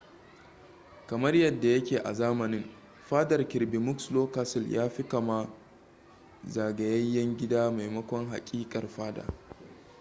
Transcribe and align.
kamar 1.07 1.35
yadda 1.35 1.67
ya 1.67 1.83
ke 1.83 1.97
a 2.03 2.13
zamanin 2.13 2.65
fadar 3.07 3.47
kirby 3.47 3.77
muxloe 3.77 4.31
castle 4.31 4.67
yafi 4.69 5.03
kama 5.03 5.49
zagayayyen 6.47 7.37
gida 7.37 7.71
maimakon 7.71 8.27
haƙiƙar 8.29 8.87
fada 8.89 9.25